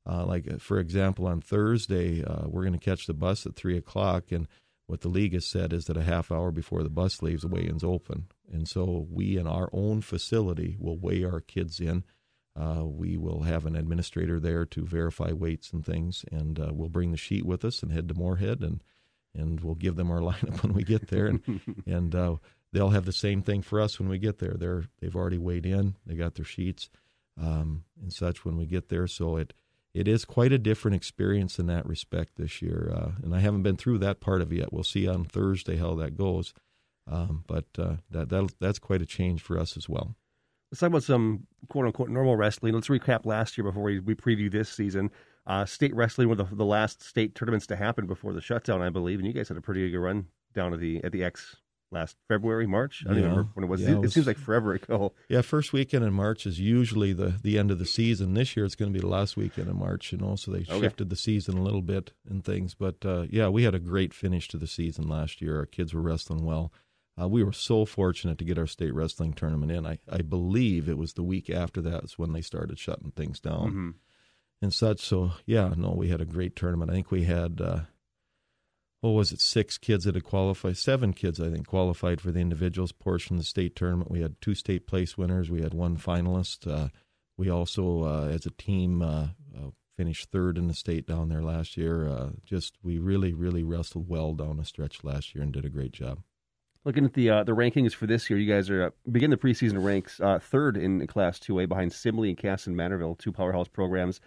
[0.10, 3.56] uh, like uh, for example, on Thursday, uh, we're going to catch the bus at
[3.56, 4.48] three o'clock, and
[4.88, 7.48] what the league has said is that a half hour before the bus leaves, the
[7.48, 12.04] weigh-ins open, and so we in our own facility will weigh our kids in.
[12.56, 16.90] Uh, we will have an administrator there to verify weights and things, and uh, we'll
[16.90, 18.84] bring the sheet with us and head to Moorhead, and
[19.36, 22.16] and we'll give them our lineup when we get there, and and
[22.74, 24.56] they'll have the same thing for us when we get there.
[24.58, 26.90] They're they've already weighed in, they got their sheets
[27.42, 29.08] um, and such when we get there.
[29.08, 29.54] So it
[29.94, 32.92] it is quite a different experience in that respect this year.
[32.96, 34.74] Uh, and I haven't been through that part of it yet.
[34.74, 36.54] We'll see on Thursday how that goes.
[37.10, 40.16] Um, but uh, that that that's quite a change for us as well.
[40.72, 42.74] Let's talk about some quote unquote normal wrestling.
[42.74, 45.12] Let's recap last year before we, we preview this season.
[45.46, 48.90] Uh, state wrestling were the, the last state tournaments to happen before the shutdown, I
[48.90, 51.58] believe, and you guys had a pretty good run down at the at the X
[51.94, 53.04] last February, March.
[53.06, 53.30] I don't yeah.
[53.30, 53.82] remember when it was.
[53.82, 55.14] Yeah, it, it, was, seems like forever ago.
[55.30, 58.34] Yeah, first weekend in March is usually the the end of the season.
[58.34, 60.60] This year it's going to be the last weekend in March, you know, so they
[60.60, 60.80] okay.
[60.80, 62.76] shifted the season a little bit and things.
[62.76, 65.60] But uh, yeah, we had a great finish to the season last year.
[65.60, 66.72] Our kids were wrestling well.
[67.20, 69.86] Uh, we were so fortunate to get our state wrestling tournament in.
[69.86, 73.40] I, I believe it was the week after that is when they started shutting things
[73.40, 73.90] down mm-hmm.
[74.64, 75.00] and such.
[75.02, 76.90] So yeah, no, we had a great tournament.
[76.92, 77.62] I think we had.
[77.62, 77.80] Uh,
[79.04, 82.40] what was it, six kids that had qualified, seven kids, I think, qualified for the
[82.40, 84.10] individuals portion of the state tournament.
[84.10, 85.52] We had two state place winners.
[85.52, 86.66] We had one finalist.
[86.66, 86.88] Uh,
[87.36, 91.44] we also, uh, as a team, uh, uh finished third in the state down there
[91.44, 92.08] last year.
[92.08, 95.70] Uh, just, we really, really wrestled well down the stretch last year and did a
[95.70, 96.20] great job.
[96.86, 99.84] Looking at the uh, the rankings for this year, you guys are begin the preseason
[99.84, 104.22] ranks third in Class 2A behind Simley and Kasson-Mantorville, two powerhouse programs.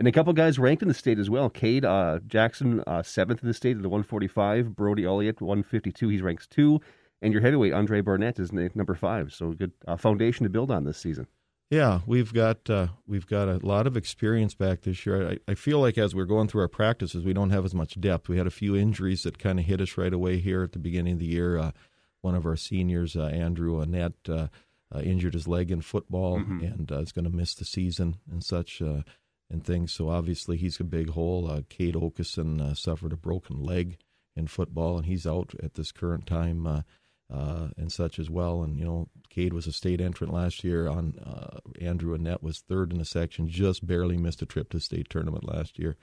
[0.00, 1.50] And a couple guys ranked in the state as well.
[1.50, 4.74] Cade uh, Jackson, uh, seventh in the state at the 145.
[4.74, 6.08] Brody Elliott, 152.
[6.08, 6.80] He's ranks two.
[7.20, 9.30] and your heavyweight Andre Barnett is number five.
[9.34, 11.26] So good uh, foundation to build on this season.
[11.68, 15.32] Yeah, we've got uh, we've got a lot of experience back this year.
[15.32, 18.00] I, I, feel like as we're going through our practices, we don't have as much
[18.00, 18.26] depth.
[18.26, 20.78] We had a few injuries that kind of hit us right away here at the
[20.78, 21.58] beginning of the year.
[21.58, 21.72] Uh,
[22.22, 24.48] one of our seniors, uh, Andrew Annette, uh,
[24.92, 26.64] uh, injured his leg in football mm-hmm.
[26.64, 28.82] and uh, is going to miss the season and such
[29.50, 29.92] and things.
[29.92, 31.50] So obviously he's a big hole.
[31.50, 33.98] Uh, Cade Okeson suffered a broken leg
[34.36, 36.84] in football, and he's out at this current time
[37.32, 38.62] uh, and such as well.
[38.62, 40.88] And you know, Cade was a state entrant last year.
[40.88, 44.80] On uh, Andrew Annette was third in the section, just barely missed a trip to
[44.80, 45.96] state tournament last year.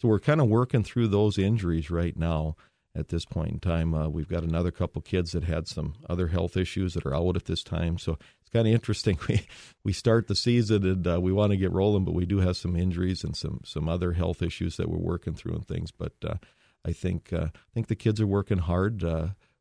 [0.00, 2.56] So we're kind of working through those injuries right now.
[2.94, 6.28] At this point in time, uh, we've got another couple kids that had some other
[6.28, 7.96] health issues that are out at this time.
[7.96, 9.18] So it's kind of interesting.
[9.28, 9.46] We
[9.84, 12.56] we start the season and uh, we want to get rolling, but we do have
[12.56, 15.90] some injuries and some some other health issues that we're working through and things.
[15.90, 16.36] But uh,
[16.84, 19.02] I think uh, I think the kids are working hard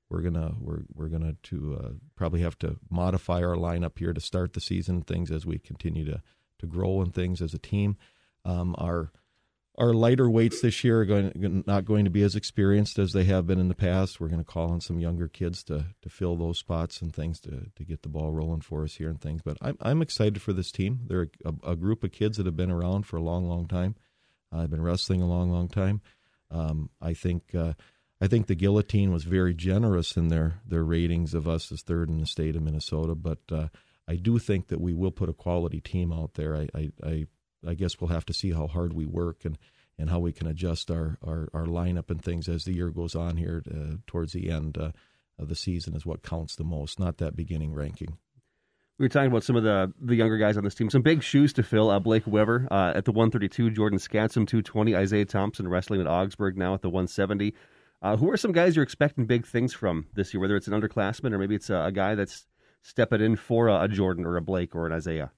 [0.09, 4.21] we're gonna we're we're gonna to uh, probably have to modify our lineup here to
[4.21, 5.01] start the season.
[5.01, 6.21] Things as we continue to
[6.59, 7.97] to grow and things as a team.
[8.45, 9.11] Um, our
[9.77, 13.25] our lighter weights this year are going not going to be as experienced as they
[13.25, 14.19] have been in the past.
[14.19, 17.39] We're going to call on some younger kids to to fill those spots and things
[17.41, 19.41] to to get the ball rolling for us here and things.
[19.43, 21.01] But I'm I'm excited for this team.
[21.07, 23.95] They're a, a group of kids that have been around for a long, long time.
[24.51, 26.01] I've been wrestling a long, long time.
[26.51, 27.53] Um, I think.
[27.53, 27.73] Uh,
[28.19, 32.09] I think the Guillotine was very generous in their their ratings of us as third
[32.09, 33.67] in the state of Minnesota, but uh,
[34.07, 36.55] I do think that we will put a quality team out there.
[36.55, 37.25] I, I, I,
[37.65, 39.57] I guess we'll have to see how hard we work and,
[39.97, 43.15] and how we can adjust our, our, our lineup and things as the year goes
[43.15, 44.91] on here uh, towards the end uh,
[45.39, 48.17] of the season is what counts the most, not that beginning ranking.
[48.99, 50.89] We were talking about some of the the younger guys on this team.
[50.89, 51.91] Some big shoes to fill.
[51.91, 56.57] Uh, Blake Weber uh, at the 132, Jordan Scatsum 220, Isaiah Thompson wrestling at Augsburg
[56.57, 57.53] now at the 170.
[58.01, 60.41] Uh, who are some guys you're expecting big things from this year?
[60.41, 62.47] Whether it's an underclassman or maybe it's a, a guy that's
[62.81, 65.31] stepping in for a, a, Jordan or a Blake or an Isaiah.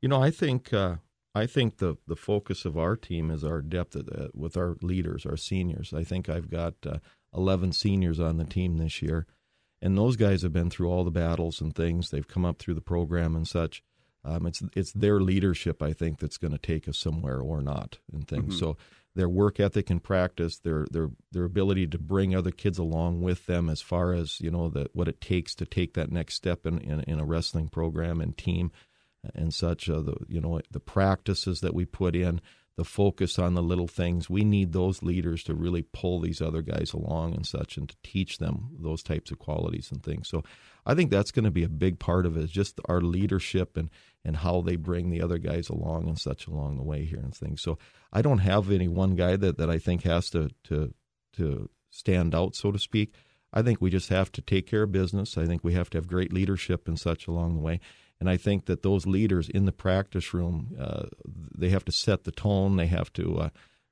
[0.00, 0.96] You know, I think uh,
[1.34, 5.26] I think the the focus of our team is our depth uh, with our leaders,
[5.26, 5.92] our seniors.
[5.92, 6.98] I think I've got uh,
[7.34, 9.26] 11 seniors on the team this year,
[9.82, 12.10] and those guys have been through all the battles and things.
[12.10, 13.82] They've come up through the program and such.
[14.24, 17.98] Um, it's it's their leadership, I think, that's going to take us somewhere or not
[18.12, 18.54] and things.
[18.54, 18.64] Mm-hmm.
[18.64, 18.76] So
[19.16, 23.46] their work ethic and practice, their their their ability to bring other kids along with
[23.46, 26.64] them as far as you know that what it takes to take that next step
[26.64, 28.70] in, in, in a wrestling program and team
[29.34, 29.88] and such.
[29.88, 32.40] Uh, the you know the practices that we put in,
[32.76, 34.28] the focus on the little things.
[34.28, 37.96] We need those leaders to really pull these other guys along and such, and to
[38.02, 40.28] teach them those types of qualities and things.
[40.28, 40.42] So,
[40.86, 42.50] I think that's going to be a big part of it.
[42.50, 43.90] just our leadership and
[44.24, 47.34] and how they bring the other guys along and such along the way here and
[47.34, 47.62] things.
[47.62, 47.78] So,
[48.12, 50.94] I don't have any one guy that that I think has to to
[51.34, 53.14] to stand out, so to speak.
[53.52, 55.38] I think we just have to take care of business.
[55.38, 57.80] I think we have to have great leadership and such along the way.
[58.24, 62.24] And I think that those leaders in the practice room, uh, they have to set
[62.24, 62.76] the tone.
[62.76, 63.48] They have to uh,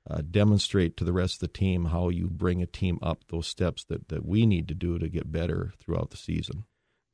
[0.09, 3.45] uh, demonstrate to the rest of the team how you bring a team up those
[3.45, 6.63] steps that, that we need to do to get better throughout the season.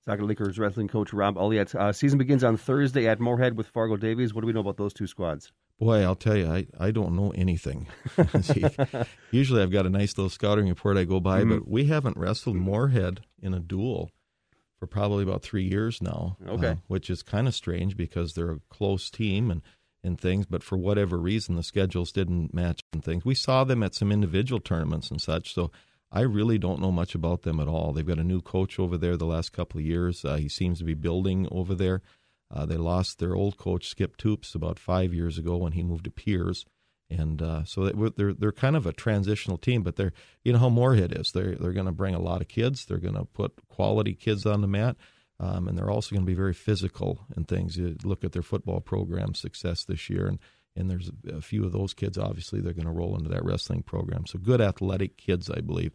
[0.05, 1.75] Saga Lakers wrestling coach Rob Elliott.
[1.75, 4.33] Uh, season begins on Thursday at Moorhead with Fargo Davies.
[4.33, 5.51] What do we know about those two squads?
[5.77, 7.87] Boy, I'll tell you, I, I don't know anything.
[9.31, 11.49] Usually I've got a nice little scouting report I go by, mm-hmm.
[11.49, 14.09] but we haven't wrestled Moorhead in a duel
[14.79, 16.37] for probably about three years now.
[16.47, 19.61] Okay, uh, which is kind of strange because they're a close team and
[20.01, 23.25] and things, but for whatever reason the schedules didn't match and things.
[23.25, 25.71] We saw them at some individual tournaments and such, so
[26.11, 27.91] I really don't know much about them at all.
[27.91, 30.23] They've got a new coach over there the last couple of years.
[30.23, 32.01] Uh, he seems to be building over there.
[32.49, 36.05] Uh, they lost their old coach Skip Toops about five years ago when he moved
[36.05, 36.63] to Pierz
[37.09, 40.69] and uh, so they're they're kind of a transitional team, but they're you know how
[40.69, 41.31] Moorhead is.
[41.31, 42.85] They're they're going to bring a lot of kids.
[42.85, 44.95] They're going to put quality kids on the mat,
[45.39, 47.77] um, and they're also going to be very physical and things.
[47.77, 50.39] You look at their football program success this year, and
[50.75, 52.17] and there's a few of those kids.
[52.17, 54.25] Obviously, they're going to roll into that wrestling program.
[54.27, 55.93] So good athletic kids, I believe.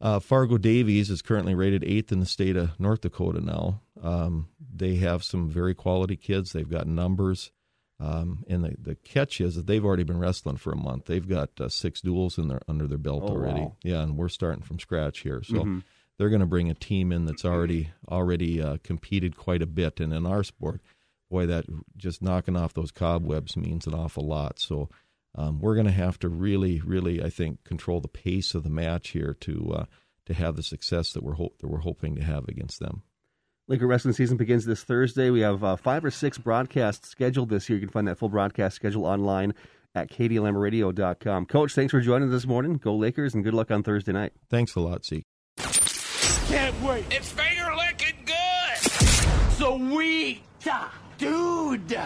[0.00, 3.80] Uh, Fargo Davies is currently rated eighth in the state of North Dakota now.
[4.02, 6.52] Um, they have some very quality kids.
[6.52, 7.50] They've got numbers.
[7.98, 11.06] Um, and the, the catch is that they've already been wrestling for a month.
[11.06, 13.60] They've got uh, six duels in their under their belt oh, already.
[13.60, 13.76] Wow.
[13.82, 15.42] Yeah, and we're starting from scratch here.
[15.42, 15.78] So mm-hmm.
[16.18, 20.00] they're going to bring a team in that's already already uh, competed quite a bit.
[20.00, 20.82] And in our sport,
[21.30, 21.64] boy, that
[21.96, 24.58] just knocking off those cobwebs means an awful lot.
[24.58, 24.90] So
[25.34, 28.70] um, we're going to have to really, really, I think, control the pace of the
[28.70, 29.84] match here to uh,
[30.26, 33.02] to have the success that we're ho- that we're hoping to have against them.
[33.68, 35.30] Laker wrestling season begins this Thursday.
[35.30, 37.78] We have uh, five or six broadcasts scheduled this year.
[37.78, 39.54] You can find that full broadcast schedule online
[39.94, 41.46] at kdlmradio.com.
[41.46, 42.74] Coach, thanks for joining us this morning.
[42.74, 44.32] Go Lakers and good luck on Thursday night.
[44.48, 45.24] Thanks a lot, Zeke.
[45.58, 47.06] can't wait.
[47.10, 48.78] It's finger licking good.
[49.56, 50.42] Sweet,
[51.18, 52.00] dude.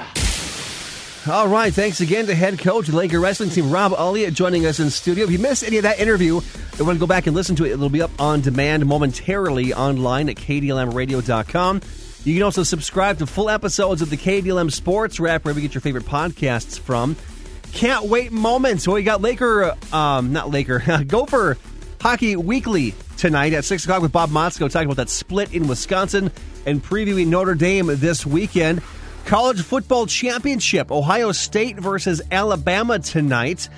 [1.28, 4.88] All right, thanks again to head coach Laker wrestling team Rob Elliott joining us in
[4.88, 5.24] studio.
[5.24, 6.40] If you missed any of that interview,
[6.78, 9.74] you want to go back and listen to it, it'll be up on demand momentarily
[9.74, 11.82] online at kdlmradio.com.
[12.24, 15.74] You can also subscribe to full episodes of the KDLM Sports Wrap wherever you get
[15.74, 17.16] your favorite podcasts from.
[17.72, 18.84] Can't wait moments.
[18.84, 21.58] So we got Laker, um, not Laker, Gopher
[22.00, 26.32] Hockey Weekly tonight at 6 o'clock with Bob Motzko talking about that split in Wisconsin
[26.64, 28.80] and previewing Notre Dame this weekend.
[29.24, 33.68] College Football Championship, Ohio State versus Alabama tonight.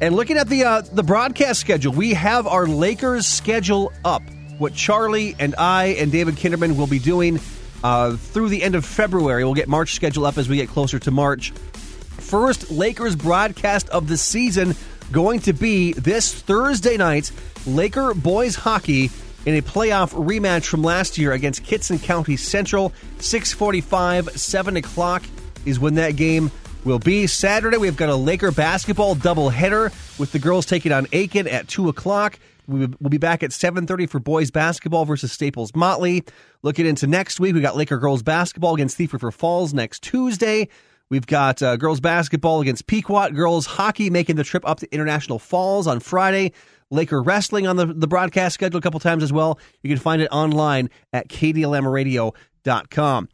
[0.00, 4.22] And looking at the uh, the broadcast schedule, we have our Lakers schedule up.
[4.58, 7.40] What Charlie and I and David Kinderman will be doing
[7.82, 9.44] uh, through the end of February.
[9.44, 11.50] We'll get March schedule up as we get closer to March.
[11.50, 14.74] First Lakers broadcast of the season
[15.12, 17.30] going to be this Thursday night.
[17.66, 19.10] Laker boys hockey
[19.46, 22.92] in a playoff rematch from last year against Kittson County Central.
[23.18, 25.22] 645, 7 o'clock
[25.64, 26.50] is when that game
[26.84, 27.26] will be.
[27.26, 31.88] Saturday, we've got a Laker basketball doubleheader with the girls taking on Aitkin at 2
[31.88, 32.38] o'clock.
[32.66, 36.24] We'll be back at 7.30 for boys basketball versus Staples Motley.
[36.62, 40.68] Looking into next week, we got Laker girls basketball against Thief River Falls next Tuesday.
[41.10, 45.38] We've got uh, girls basketball against Pequot, girls hockey making the trip up to International
[45.38, 46.52] Falls on Friday.
[46.90, 49.58] Laker Wrestling on the, the broadcast schedule a couple times as well.
[49.82, 53.28] You can find it online at kdlmradio.com.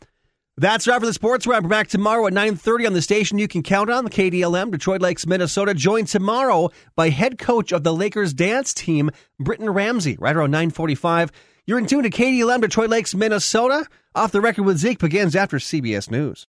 [0.57, 1.62] That's right for the sports wrap.
[1.62, 5.01] We're back tomorrow at 9.30 on the station you can count on, the KDLM, Detroit
[5.01, 5.72] Lakes, Minnesota.
[5.72, 11.30] Joined tomorrow by head coach of the Lakers dance team, Britton Ramsey, right around 9.45.
[11.66, 13.86] You're in tune to KDLM, Detroit Lakes, Minnesota.
[14.14, 16.46] Off the record with Zeke begins after CBS News.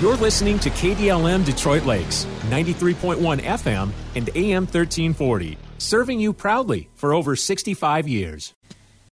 [0.00, 7.12] You're listening to KDLM Detroit Lakes, 93.1 FM and AM 1340, serving you proudly for
[7.12, 8.54] over 65 years.